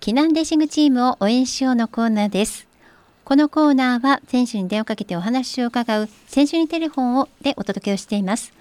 [0.00, 2.66] 避難レーシングチームを応援しようのコーナーです。
[3.22, 8.54] このコーナーは選手に電話かけてお話を伺う選手にテレフォンをでお届けをしています。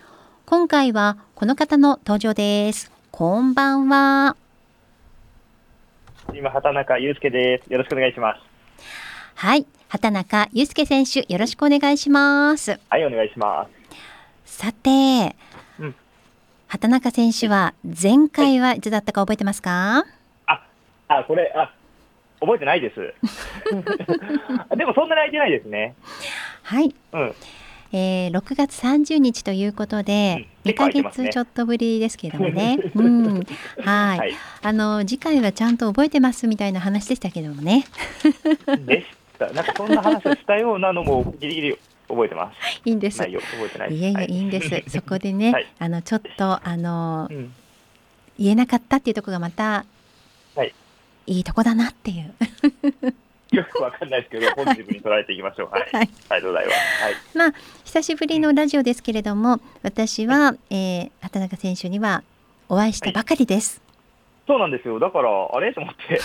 [0.45, 2.91] 今回はこの方の登場です。
[3.11, 4.35] こんばんは。
[6.33, 7.71] 今畑中祐介です。
[7.71, 8.41] よろしくお願いします。
[9.35, 9.65] はい。
[9.87, 12.77] 畑中祐介選手よろしくお願いします。
[12.89, 13.65] はいお願いしま
[14.45, 14.57] す。
[14.57, 15.37] さて、
[15.79, 15.95] うん、
[16.67, 20.18] 畑中選手は前回はいつだったか覚えてますか、はい
[21.09, 21.73] あ、これ、あ、
[22.39, 22.95] 覚えてないです。
[24.77, 25.95] でもそんなに空いてないですね。
[26.63, 26.95] はい。
[27.11, 27.35] うん。
[27.91, 32.77] えー、6月30日ということで、うん、2ヶ月ちょっとぶりですけどもね。
[32.93, 33.33] うん、
[33.83, 37.85] はいはい、あの次回はちゃんと覚えてますみたいな話でしたけどもね。
[38.85, 39.07] でし
[39.39, 39.47] た。
[39.47, 42.81] なんかそんな話をしたようなのもギリギリ覚えてます。
[42.85, 43.23] いいんです。
[43.27, 44.83] いいえいえ、い、いんです。
[44.87, 47.51] そこでね、はい、あのちょっとあの、うん、
[48.37, 49.85] 言えなかったっていうところがまた。
[51.29, 51.37] はい。
[51.37, 52.33] いいとこだなっていう。
[53.55, 55.69] よくわかんないですけど、ポジティブに捉えていきましょう。
[55.71, 55.81] はい。
[55.91, 57.03] はい、ありがとうございます。
[57.03, 57.13] はい。
[57.33, 62.23] まあ、久しぶりのラジオですけれども、私は、えー、畑中選手には
[62.67, 63.81] お会いしたばかりです。
[64.47, 64.99] はい、そうなんですよ。
[64.99, 65.73] だから、あれ？
[65.73, 66.19] と思って。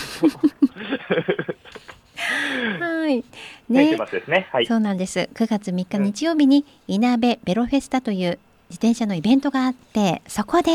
[2.79, 3.23] はい。
[3.69, 3.97] ね。
[4.27, 5.27] ねはい、そうなんです。
[5.33, 8.37] 9月3日日曜日に、いなべベロフェスタという
[8.69, 10.71] 自転車のイベントがあって、そこで。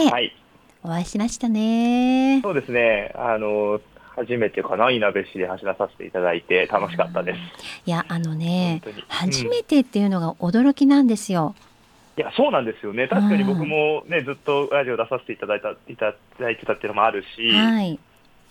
[0.83, 2.40] お会いしましたね。
[2.42, 3.12] そうですね。
[3.14, 3.80] あの
[4.20, 7.38] 初めてかな、いなべ市で走らさせていただいて、楽しかったです。
[7.86, 11.54] いや、あのね、初めてっていうのが驚きなんですよ。
[12.18, 13.08] いや、そうなんですよね。
[13.08, 17.98] 確かに僕もね、ずっとラジオ出させていただいた、いただいてたっていうのもあるし、はい、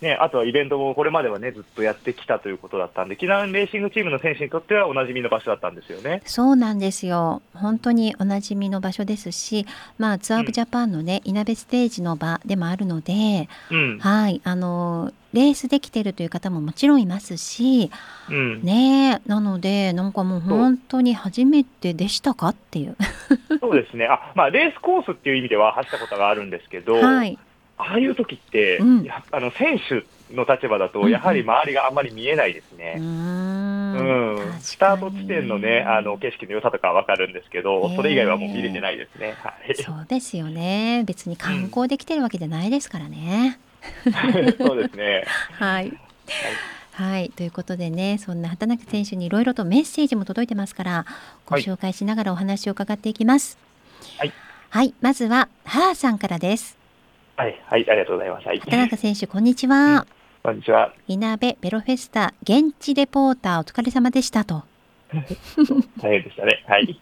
[0.00, 6.22] ね、あとはイベントもこれまではね、ずっとやってきたということだったんで、避難レーシングチームの選手にとってはおなじみの場所だったんですよね。
[6.24, 7.42] そうなんですよ。
[7.54, 9.66] 本当におなじみの場所ですし、
[9.98, 17.90] まあ、ツアーオブジャパンのね、いなべステージの場でもあるので、うん、はい、あの、レースできてるという方ももちろんいますし、
[18.28, 22.96] うん、ねなので、なんかもう本当に初めてでしたかっていう。
[23.60, 24.06] そうですね。
[24.06, 27.38] あ、まあ、レースコースっていう意味では走ったことがあるんですけど、はい、
[27.80, 30.04] ああいう時って、うん、あの選手
[30.34, 32.96] の立場だと、やはり周りがあんまり見えないですね。
[32.98, 39.34] うん、うん、スタート地点のね、あの景色の良さとかわかるんですけど、それ以外はもう見れてないですね。
[39.42, 41.04] はい、そうですよね。
[41.06, 43.58] 別に観光できてるわけじゃないですからね。
[44.58, 45.24] そうですね。
[45.58, 45.88] はい。
[45.88, 45.92] はい
[46.92, 51.06] はい、ということでね、そんな畑中選手にいろいろとメッセージも届いてますから、
[51.46, 53.56] ご紹介しながらお話を伺っていきます。
[54.18, 54.32] はい、
[54.68, 56.79] はい、まずは母さんからです。
[57.40, 58.46] はい、はい、ありがとうございます。
[58.46, 60.06] はい、畑中選手、こんにちは。
[60.42, 60.92] こんにちは。
[61.08, 64.64] いなべベロフェスタ現地レポーターお疲れ様でしたと。
[66.02, 66.62] 大変でしたね。
[66.68, 67.00] はい。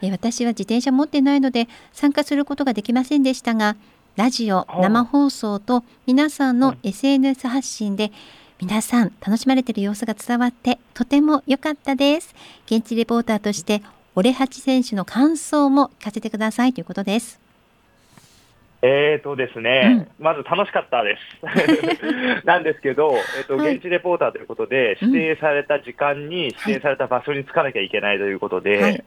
[0.00, 3.76] え私は自転車持ってないので参加することができませんでしたが、
[4.16, 8.10] ラジオ生放送と皆さんの SNS 発信で
[8.58, 12.34] 皆さん楽しまれている様子が伝わってとても良かったです。
[12.64, 13.82] 現地レポーターとして
[14.14, 17.41] オレハチ選手の感想も聞かせてくださいということです。
[18.84, 21.22] えーとですね、うん、まず楽しかったです。
[22.44, 29.04] なんですけど、えーと、現地レポーターということで、指定された時間に指定された場所に着かなきゃいけないということで、はい、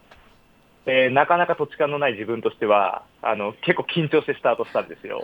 [0.86, 5.22] えー、なかなか土地勘のない自分としては、あの結構緊張してスタートしたんですよ。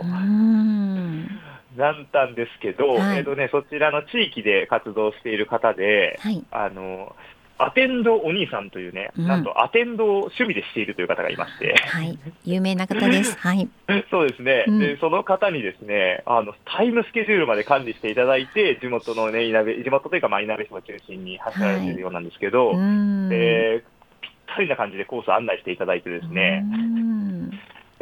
[1.78, 7.16] だったんですけど、はい、えーとね、そちらの地域で活動している方で、はい、あの
[7.64, 13.36] アテンドお兄さんというね、うん、なんとアテンドを趣味でしているという方がいまして、はい、有名な方です。
[13.40, 13.68] はい。
[14.10, 14.64] そうですね。
[14.66, 26.64] うん、で、その方にですね、あのタイムスケジュールまで管理していただいて、地元のね、いなべ地元というかまあいなべ市を中心に走られているようなんですけど、はい、えー、ぴったりな感じでコース案内していただいてですね。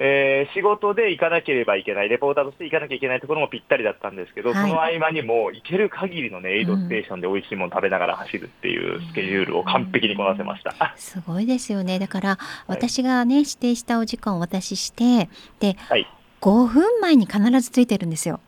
[0.03, 10.71] えー、仕事で行かなければいけない、レポーターとして行かなきゃいけないところもぴったりだったんですけど、はい、その合間にも行ける限りのね、エイドステーションで美味しいもの食べながら走るっていうスケジュールを完璧にこなせました。
[10.71, 11.99] うん、すごいですよね。
[11.99, 15.29] だから、私がね、指定したお時間をお渡しして、
[15.61, 16.07] で、はい、
[16.41, 18.41] 5分前に必ずついてるんですよ。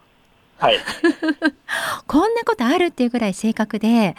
[0.57, 0.79] はい。
[2.09, 4.17] こんなことあるっていうぐらい正確で、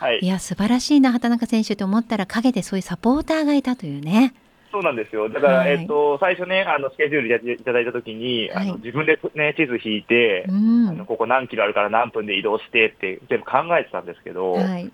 [0.00, 4.34] はい、いや素晴らしいな畑中選手と思ったら陰でそういうサポーターがいたというね。
[4.74, 5.28] そうなんですよ。
[5.28, 14.90] だから、はい、えっと、最初ね、あの、スケジュールいただいたときに、はい、あの、自分でね、地図引いて、うん、あの、ここ何キロあるから何分で移動してって全部考えてたんですけど、はい、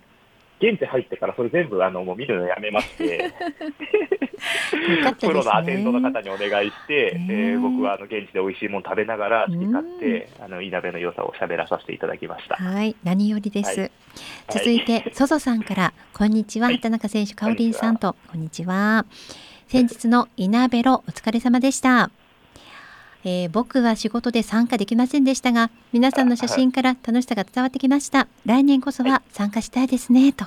[0.61, 3.33] 現地入ってからそれ全部、あの、もう見るのやめまして、
[5.19, 12.55] プロのアテンドの方にお願いして、えー、僕はあの現地で美味しいもの食べながら好き勝手、あのいなべの良さを喋らさせていただきました。
[12.55, 13.79] はい、何よりです。
[13.79, 13.91] はい、
[14.49, 19.05] 続いて、そぞさんからこんにちは、畑中選手、かおりんさんとこんにちは。
[19.71, 22.11] 先日の稲ベロお疲れ様でした。
[23.23, 28.27] えー、僕は仕事で参加できませんでしたが皆さんの写真から楽しさが伝わってきました。
[28.45, 30.43] 来年こそは参加したいですね、と。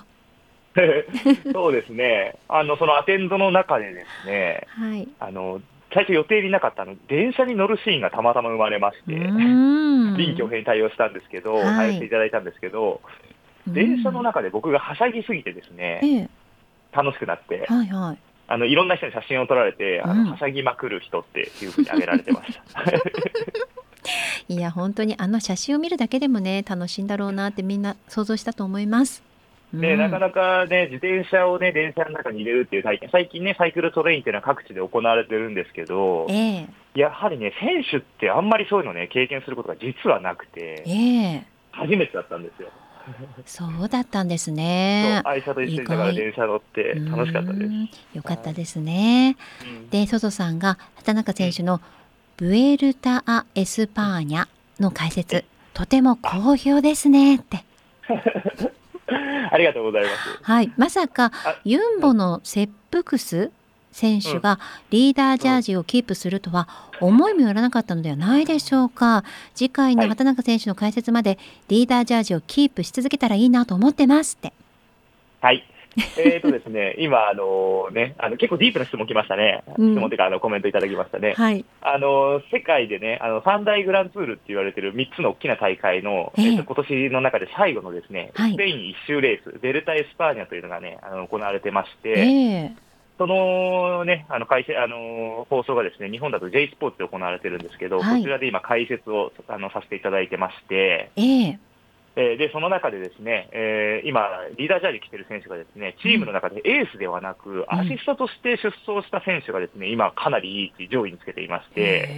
[1.55, 2.37] そうですね。
[2.51, 5.63] あのそのアテンドの中でですね、はい、あの
[5.95, 13.01] 最初予定になかったの電車に乗るシーンがたまたま生まれまして臨機応変に対応したんですけど、はい、対応していただいたんですけど
[13.67, 16.29] 電車の中で僕がはしゃぎすぎてですね、ええ、
[16.93, 22.83] 楽しくなって、はいはい、あのいろんな人に写真を撮られて、あのはしゃぎまくる人っていうふうに挙げられてました。
[24.49, 29.23] いや本当にあの写真を見るだけでもね楽しいんだろうなってみんな想像したと思います。
[29.81, 41.43] で、なかなかね、自転車をね、電車の中に入れるっていう体験、最近ね、サイクルトレインっていうのは各地で行われてるんですけど、えー、やはりね、選手ってあんまりそういうのね、経験することが実はなくて、えー、
[41.73, 42.69] 初めてだったんですよ。
[43.47, 45.23] そうだったんですね。
[45.25, 48.17] 愛車と一緒にだから電車乗って楽しかったです。
[48.17, 49.37] よかったですね。
[49.91, 51.81] で、ソソさんが畑中選手の
[52.37, 54.47] ブエルタ・ア・エスパーニャ
[54.81, 57.65] の解説、とても好評ですねって。
[59.51, 60.39] ありがとうございます。
[60.43, 61.31] はい、まさか
[61.65, 63.51] ユンボのセップ・クス
[63.95, 64.59] 選手が
[64.91, 66.69] リーダージャージをキープするとは
[67.01, 69.25] 思いもよらなかったのではないでしょうか。
[69.55, 71.39] 次回の畑中選手の解説まで
[71.69, 74.53] リーダージャージをキープし続けたらいいなと思ってますって。
[75.41, 75.65] はい。
[76.19, 79.63] えっとですね、今、あのね、あの結構ディープな質問来ましたね。
[79.75, 81.35] 質問というか、あのコメントいただきましたね。
[81.37, 92.84] はい、あの世界でね、あの三大グランツールって言われてる3つの大きな大会の、えー、えっと今年の中で最後のですね、はい、スペイン一周レース、ブエルタ・エスパーニャというのがね、あの行われてまして、えー
[93.17, 101.59] そのね、あの解説あの放送がですね日本だと J スポーツで行われてるんですけど、はい、こちらで今、解説をあのさせていただいてまして、えー、
[102.17, 112.09] えでその中でですね、えー、今、リーダージャージ着てる選手がですねチームの中でエースではなく、アシストとして出走した選手がですね今、かなりいい位置、上位につけていまして、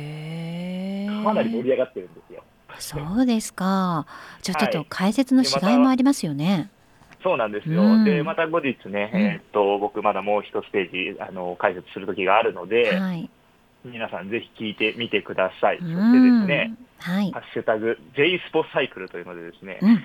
[1.24, 2.42] かなり盛り上がってるんですよ。
[2.78, 4.06] そうですか、
[4.40, 6.70] じゃあちょっと解説の違いもありますよね。
[7.26, 13.28] そうなんですよ、うん、でまた後日ね、うん、えー、っと僕、まだもう一ステージあの解説する時があるので、はい、
[13.84, 20.04] 皆さん、ぜひ聞いてみてください、そしてですね、はい、ハッシュタグ J スポサイクルというので、ですね、うん、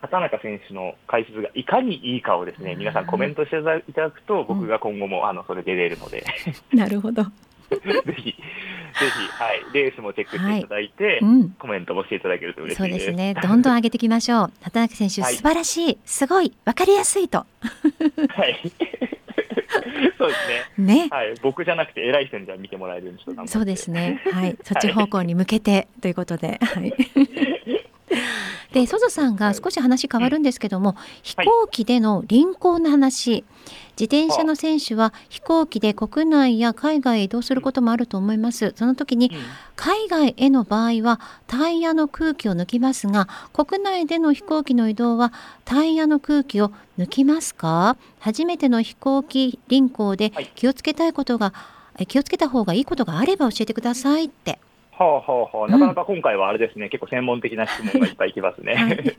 [0.00, 6.24] 畑中選手の解説がいかにいいかをですね皆さん、コメントしていただくと、僕が今後もあのそれで出れるので。
[6.74, 7.22] なるほど
[8.06, 13.06] ぜひ、ぜひ、はい、レースもチェックしていただいて、はいうん、コメントもしていただけると嬉しいです。
[13.06, 13.34] そうですね。
[13.34, 14.52] どんどん上げていきましょう。
[14.62, 17.38] 畑中選手、はい、素晴らしい、すごい、わかりやすいと。
[18.30, 18.72] はい。
[20.16, 20.34] そうで
[20.76, 20.94] すね。
[20.94, 21.08] ね。
[21.10, 24.20] はい、僕じゃなくて偉い人にじゃ見てもらえるようにちょそうですね。
[24.32, 26.94] はい、そっち方向に向けてということで、はい。
[28.72, 33.44] で、ソゾさんが少し話変わるんですけども、はい、飛行機での輪行の話、
[33.98, 38.72] 自転車の選手は飛行機で国内や海外へ移動することもあると思います。
[38.76, 39.30] その時に
[39.76, 45.32] 海外への場合はタイヤの空気を抜きますが、国内での飛行機の移動は
[45.64, 47.96] タイヤの空気を抜きますか？
[48.18, 51.52] 初めての飛行機輪行で気をつけたいことが、
[51.94, 54.58] はい、気をつけた方がいいことがあれば教えてくださいって。
[54.96, 58.74] はあはあはあ、なかなか今回はあれですね、うん、結構専門的な質問がいっぱいいきますね。
[58.74, 59.14] はい、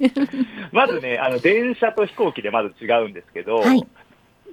[0.72, 3.86] まずね、あの電車と飛行機でまず違うんですけど、はい、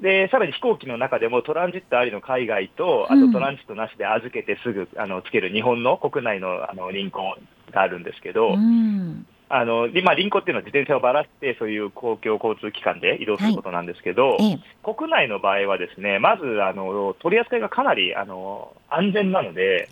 [0.03, 7.37] でさらに飛行機の中でもトランジットありの海外と、あとトランジットなしで預けてすぐあのつける日本の国内のあの輪行
[7.73, 19.89] があるんですけど、うん、あの今、輪行っていうのは自転車をばらして、そういう公共交通機関で移動することなんですけど、はい、国内の場合はですね、まずあの取り扱いがかなりあの安全なので、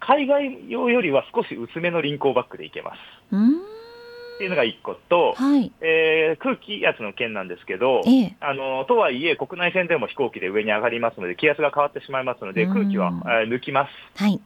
[0.00, 2.98] 海外用よりは少し薄めの輪行バッグでいけます。
[4.38, 14.22] っていうのが1個と、はい、えー、空気圧の件なんですけど、ええ、あのとはいえ、国内線でも飛行機で上に上がりますので、気圧が変わってしまいますので、空気は、えー、抜きます。
[14.22, 14.40] はい、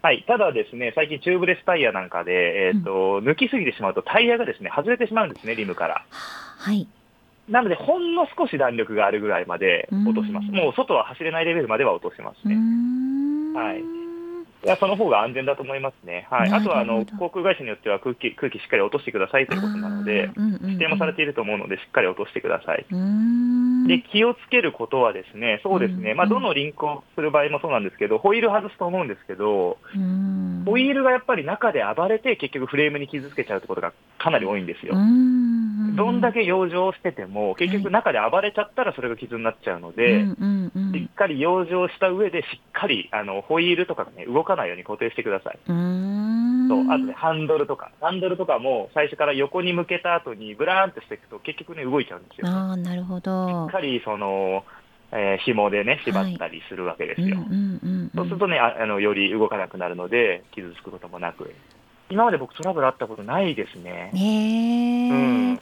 [0.00, 6.06] はい、ただ、ですね最近、チューブレスタイヤなんかで、えーと、うん、抜きすぎてしまうと、タイヤがですね外れてしまうんですね、リムから。
[6.10, 6.88] はい、
[7.50, 10.46] なので、ほんの少し弾力があるぐらいまで落とします。
[10.46, 12.56] もう外は走れないレベルまでは落としますね。
[13.54, 13.97] はい
[14.64, 16.26] いや、その方が安全だと思いますね。
[16.30, 16.50] はい。
[16.50, 20.30] あとは、あの、航空会社によっては空気、空気しっかり落としてくださいということなので、
[20.62, 22.84] 指定もされていると思うので、しっかり落としてください。
[23.88, 29.78] で、気をつけることはですね、そうですね、まあ、どのリンクをする場合もそうなんですけど、ホイール外すと思うんですけど、
[30.64, 34.94] ホイールがやっぱり中で暴れて、結局フレームに傷つけちゃうってことがかなり多いんですよ。
[34.94, 45.58] どんだけ養生してても、結局中で暴れちゃったらそれが傷になっちゃうので、しっかり養生した上で、しっかりあのホイールとかが、ね、動かないように固定してください。
[46.68, 53.66] そうあとね、ハンドルとか、ハンドルとかも最初から横に向けた後にブラーンってしていくと、結局ね、動いちゃうんですよ、あなるほど。
[53.66, 54.64] しっかりその
[55.10, 57.38] えー、紐でね、縛ったりするわけですよ。
[58.14, 61.54] そうするとねあ、あのより動かなくなるので、傷つくこともなく、
[62.10, 64.10] 今まで僕、トラブルあったことないですね。
[64.14, 65.14] へー、う
[65.54, 65.60] ん。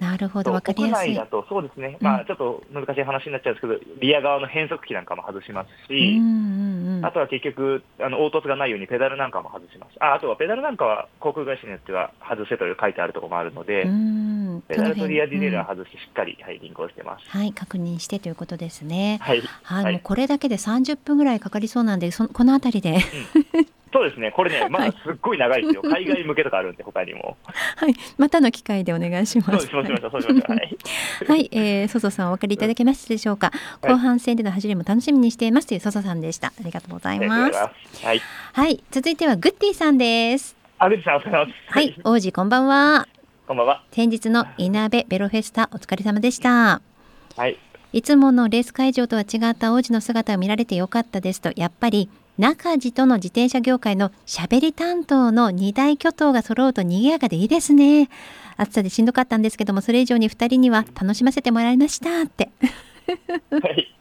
[0.00, 1.14] なるほど、わかりやすい。
[1.14, 6.20] 国内だと、そうですね、まあ、ちょっと難しい話になっちゃうんですけど、リア側の変速機なんかも外しますし、
[7.06, 9.96] あとは結局、あの凹凸がないようにペダルなんかも外します。
[10.00, 13.86] ああとはペダルなんかは航空会社によっては外せという書いてあるところもあるので、
[14.68, 17.28] ペダルとリアディレイラー外してしっかり、はい、リンクをしてます。
[17.28, 19.18] はい、確認してということですね。
[19.20, 19.42] はい。
[19.62, 22.94] はい、もうこれだけで30分ぐらいかかりそうなんで、そこのあたりで、
[23.54, 27.36] うんそうですね、これね、まだすっごい長いですよ、 海外向けとかあるんで、他にも。
[27.76, 29.50] はい、またの機会でお願いします。
[29.50, 30.52] そうしましょう、そうしましょう。
[30.52, 30.76] はい、
[31.28, 33.52] はい、えー、ソソさん、お分かりいただけましたでしょうか？
[33.82, 36.48] 後半戦での走りも楽しみにしていますというソソさんでした。
[36.48, 38.04] ありがとうございます。
[38.04, 38.20] はい、
[38.52, 40.56] はい、続いてはグッティさんです。
[40.78, 41.72] あ、グッティさん、お疲れ様です。
[41.72, 43.06] はい、王子、こんばんは。
[43.46, 43.84] こんばんは。
[43.92, 46.82] 先日の稲部ベロフェスタ、お疲れ様でした。
[47.36, 47.56] はい。
[47.92, 58.08] いつものレース会場とは違った王子の姿を見られてよかったですと、やっぱり中地との自転車業界のしゃべり担当の2大巨頭が揃うと賑やかでいいですね。
[58.56, 62.50] 暑さでしんどかったんですけども、それ以上に2人には楽しませてもらいましたって。
[63.50, 63.93] は い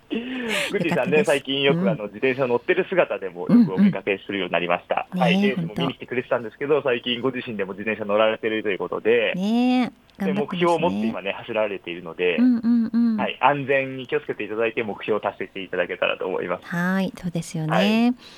[0.72, 5.08] グッチさんね、最近よくあの自転車乗ってる姿でもよくお見かけするようになりました。
[5.12, 16.66] はい、レースも見に来てくれてたんですけど、最近ご自身でも自転車乗られてるということで、ねで目標を持って今ね、走られているので、はい、安全に気をつけていただいて、目標を達成していただけたらと思います。
[16.66, 17.72] はい、そうですよね。
[17.72, 17.84] は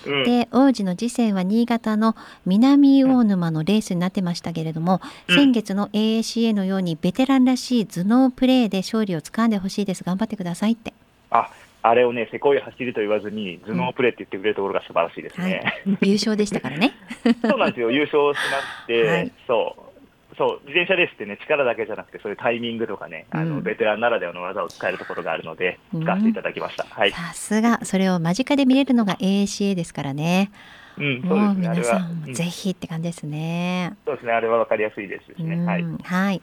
[0.10, 2.16] いうん、で、王子の次戦は新潟の
[2.46, 10.04] 南魚沼のレースになってましたけれども、うん、先月の AACA のようにベテランらしい頭脳プレーで勝利をつかんでほしいです。
[10.04, 10.94] 頑張ってくださいって。
[11.32, 11.50] あ
[11.82, 15.62] あれをね、せこい走りと言わずに、頭脳プレーって言ってくれるところが素晴らしいですね。
[15.86, 16.94] はい、優勝でしたからね。
[17.48, 26.86] そうなんですよ、優勝しまして、はい、そう、そう、自転車レースってね、力だけじゃなくて、そういうタイミングとかね、うん、あのベテランならではの技を使えるところがあるので、使わせていただきました。
[26.90, 27.12] はい。
[27.12, 30.50] さすが、それを間近で見れるのが AACA ですからね。
[30.98, 31.70] うん、そうですね。
[31.70, 33.94] 皆さん、ぜひって感じですね。
[34.06, 35.64] そうですね、あれはわかりやすいですね。
[35.66, 35.86] はい。
[36.04, 36.42] はい。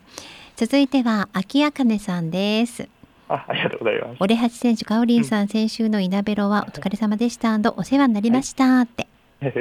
[0.57, 2.89] 続いては、秋あかねさんです。
[3.33, 4.17] あありがとうございます。
[4.21, 7.59] オレハチ選手、カオリンさん、うん、先週の稲ベロはお疲れ様でした。
[7.77, 8.81] お世話になりました。
[8.81, 9.07] って。
[9.43, 9.53] はい、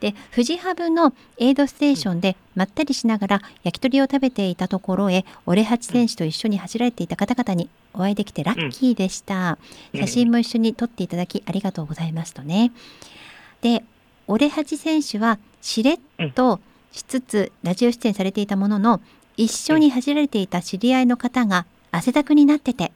[0.00, 9.58] で富士ハブのエイドステーションでまったりしながら焼き鳥を食べていたところへオレハチ選手と一緒に走られていた方々にお会いできてラッキーでした、
[9.92, 12.72] うん、写真も一緒に撮っていただきありがとうございますとね。
[13.60, 13.84] で
[14.26, 15.98] オレハチ選手はしれっ
[16.34, 16.58] と
[16.90, 19.02] しつつラジオ出演されていたものの
[19.36, 22.92] 一緒に走られていた知り合いの方が汗だくになってて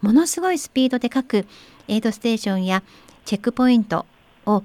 [0.00, 1.46] ものすごいスピードで各
[1.88, 2.82] エイドステーションや
[3.24, 4.06] チェックポイント
[4.46, 4.62] を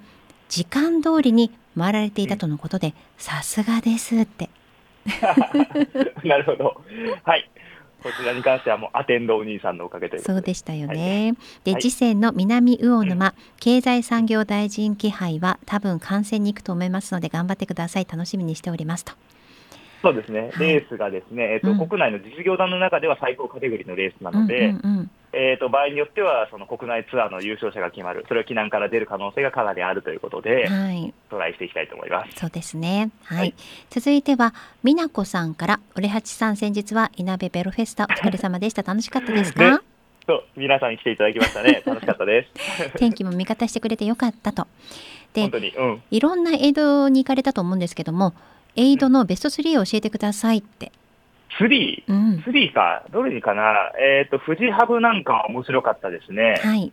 [0.50, 4.50] 時間通りに回られていたとのことで、さすがですって。
[6.24, 6.82] なるほど。
[7.24, 7.50] はい。
[8.04, 11.34] こちらに関してはもうアテンドお兄さんのおかげというそうでしたよね。
[11.66, 18.08] はい、で、次戦の南魚沼、うん、経済産業大臣気配は多分観戦に行くと思いますので頑張ってください。
[18.10, 19.14] 楽しみにしておりますと。
[20.04, 32.36] そうですね、レースがですね、えっと、うん、国内の実業団の中では最高カテゴリーのレースなので、うんうんうん、えーと、場合によってはその国内ツアーの優勝者が決まる、それは避難から出る可能性がかなりあるということで、はい、トライしていきたいと思います。
[32.38, 33.54] そうですね、はい、はい、
[33.90, 39.82] 続いては、美奈子さんから、オレハチさん、先日は稲部ベロフェスタ、お疲れ様でした、楽しかったですか？
[40.28, 42.48] そう皆さんに来ていただきましたね、 楽しかったで
[42.92, 42.98] す。
[42.98, 44.68] 天気も味方してくれてよかったと。
[45.34, 48.34] で、うん、いろんなエイドに行かれたと思うんですけども、
[48.76, 50.92] エイドのベスト3を教えてくださいって。
[51.60, 56.60] 3?3、うん、3か、どれにかな、えっ、ー、と、富士ハブなんかは面白かったですね。
[56.64, 56.92] はい。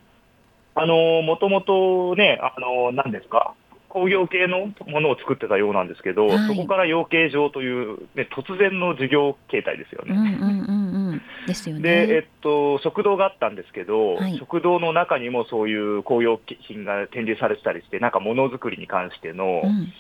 [0.75, 3.55] あの、もともとね、あの、何ですか、
[3.89, 10.13] 工業系のものを作ってたようなんですけど、はい、そこから養鶏場という、ね、突然の事業形態ですよね。
[10.13, 11.83] うんうんうんうん、ですよね。
[11.83, 19.93] で、えっと、食堂があったんですけど、はい、食堂の中にもそういう工業品が展示されてたりして、なんかものづくりに関しての、うん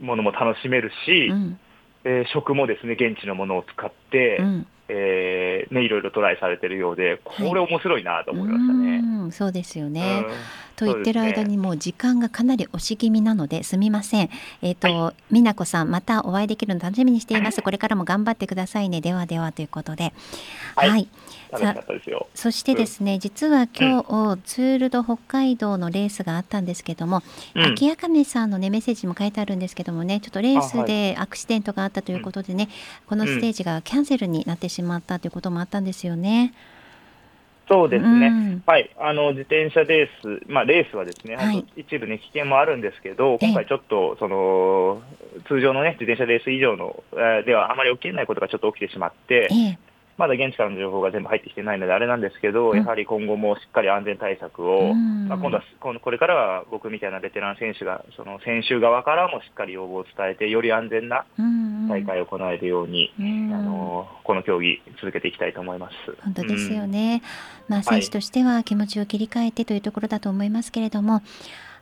[0.00, 1.60] ものも楽しめるし、うん、
[2.04, 8.87] えー、食もですね現地のものを使って、うん、えー、ね、いろいろトライされてるようで、これ面白いなと思いましたね。
[8.87, 8.87] はい、
[9.32, 10.24] そうですよね。
[10.76, 14.30] と言ってる間にもう時間がかなり押し気味なのですみません。
[14.62, 17.62] えっ、ー、と、はい、美奈子さんまたお会いできるの楽しみにしています。
[17.62, 19.00] これからも頑張ってくださいね。
[19.00, 20.12] ではではということで。
[20.76, 20.88] はい。
[20.90, 21.08] はい
[22.34, 27.22] そしてですね、うん、実は今日、うん、ツールド北海道のレースがあったんですけども、
[27.54, 32.72] うん、秋やかめさんのねメッセージも書いてあるんですけどもね、ちょっとレースでアクシデントがあったということでね、はい、
[33.06, 36.52] このステージがキャンセルになってしまったということもあったんですよね。
[37.68, 45.02] そうですね、うん、はい、あの自転車レース、まあ、レースはですね、はい、一部ね、危険もあるんですけど、今回ちょっと、その
[45.46, 49.48] 通常のね、自転車レース以上の、えー、ではあまり起きないことがちょっと起きてしまって、
[50.18, 55.62] まだ現地からの情報が全部入ってきてないのであれなんですけど、やはり今後もしっかり安全対策を、まあ、今度は
[56.00, 61.24] これからは僕みたいなベテラン選手がその選手側からもしっかり要望を伝えてより安全な
[61.88, 65.94] 大会を行えるように、あのこの競技続けていきたいと思います。
[66.24, 67.22] 本当ですよね、
[67.68, 71.22] まあ、選手としては気持ちを切り替えてというところだと思いますけれども、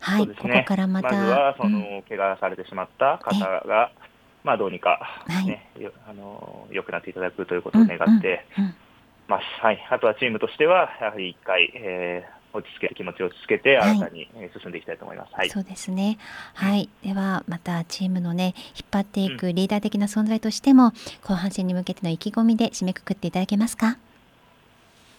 [0.01, 3.93] はい、ね、ここからまたまずはその、怪我されてしまった方が、
[4.47, 5.01] まあ、どうにか
[5.45, 8.47] ね、はい、あの良くなっていただくということを願って
[9.27, 14.29] ます、はい、あとはチームとしては、やはり一回、えー、落ち着け気持ちを落ち着けて新たに
[14.63, 15.35] 進んでいきたいと思います。
[15.35, 16.17] はい、そうですね。
[16.55, 20.91] はい、ではまたチームのね引っ張っていくリーダー的な存在としても、うん、
[21.27, 23.99] 後半戦に向けての意気込みで締めくくっていただけますか？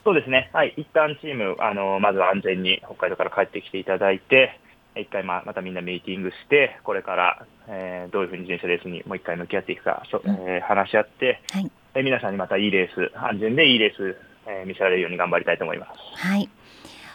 [0.05, 0.49] そうですね。
[0.53, 4.57] はい、一旦チームあのまずは安全に北海道から帰ってきていただいて、
[4.97, 15.91] 一回まあまたみんなミーティングして、これから、えー、どういうふうに自転車レースにもう一回向き合っていくか、そえー、話し合って、はい、え皆さんにまたいいレース、安全でいいレース、えー、見せられるように頑張りたいと思います。
[16.15, 16.49] はい。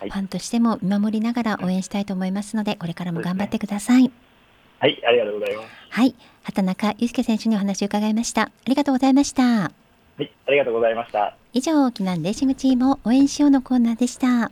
[0.01, 4.05] はい、ファンとしても見守りながら応援したいと思いますので、これからも頑張ってください。
[4.05, 4.11] ね、
[4.81, 5.69] はい、ありがとうございます。
[5.91, 8.43] はい、畑中祐介選手にお話を伺いました。
[8.43, 9.43] ありがとうございました。
[9.43, 9.71] は
[10.19, 11.37] い、ありがとうございました。
[11.53, 14.51] 以上、沖縄レーシングチームを応援しようのコーナーでした。